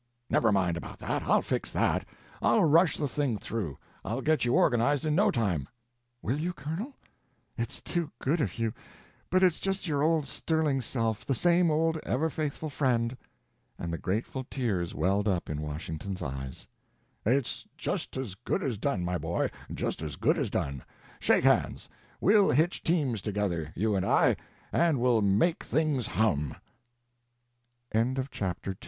[0.31, 2.07] "Never mind about that; I'll fix that.
[2.41, 5.69] I'll rush the thing through, I'll get you organized in no time."
[6.23, 8.73] "Will you, Colonel?—it's too good of you;
[9.29, 13.15] but it's just your old sterling self, the same old ever faithful friend,"
[13.77, 16.67] and the grateful tears welled up in Washington's eyes.
[17.23, 20.83] "It's just as good as done, my boy, just as good as done.
[21.19, 21.87] Shake hands.
[22.19, 24.35] We'll hitch teams together, you and I,
[24.73, 26.55] and we'll make things hum!"
[27.93, 28.77] CHAPTER III.